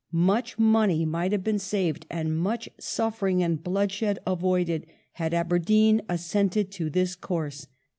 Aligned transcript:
Much 0.13 0.57
money 0.57 1.05
might 1.05 1.31
have 1.31 1.43
been 1.43 1.59
saved 1.59 2.07
and 2.09 2.35
much 2.35 2.67
suffering 2.79 3.43
and 3.43 3.63
bloodshed 3.63 4.17
avoided, 4.25 4.87
had 5.11 5.31
Aberdeen 5.31 6.01
assented 6.09 6.71
to 6.71 6.89
this 6.89 7.15
course. 7.15 7.67